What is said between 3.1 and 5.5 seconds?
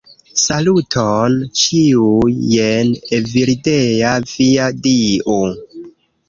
Evildea, via dio.